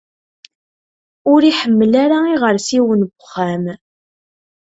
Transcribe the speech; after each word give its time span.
Ur 1.31 1.41
iḥemmel 1.51 1.93
ara 2.03 2.19
iɣersiwen 2.33 3.01
n 3.05 3.07
wexxam. 3.07 3.63